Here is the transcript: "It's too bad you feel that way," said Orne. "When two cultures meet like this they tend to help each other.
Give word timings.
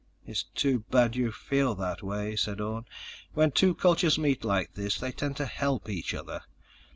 "It's 0.25 0.41
too 0.55 0.79
bad 0.89 1.15
you 1.15 1.31
feel 1.31 1.75
that 1.75 2.01
way," 2.01 2.35
said 2.35 2.59
Orne. 2.59 2.85
"When 3.33 3.51
two 3.51 3.75
cultures 3.75 4.17
meet 4.17 4.43
like 4.43 4.73
this 4.73 4.97
they 4.97 5.11
tend 5.11 5.37
to 5.37 5.45
help 5.45 5.89
each 5.89 6.15
other. 6.15 6.41